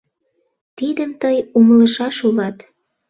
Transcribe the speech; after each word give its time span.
Тидым 0.77 1.11
тый 1.21 1.37
умылышаш 1.57 2.17
улат. 2.27 2.57